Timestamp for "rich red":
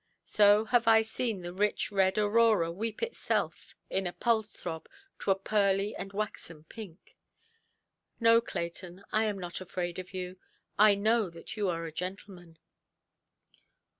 1.53-2.17